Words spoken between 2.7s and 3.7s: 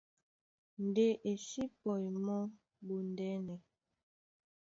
ɓondɛ́nɛ.